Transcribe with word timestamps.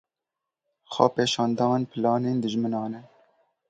Xwepêşandan 0.93 1.81
planên 1.91 2.37
dijminan 2.43 2.91
in. 2.99 3.05